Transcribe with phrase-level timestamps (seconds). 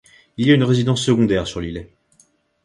[0.37, 1.93] Il y a une résidence secondaire sur l'îlet.